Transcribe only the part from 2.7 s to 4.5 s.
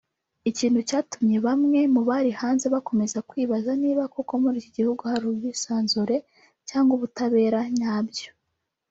bakomeza kwibaza niba koko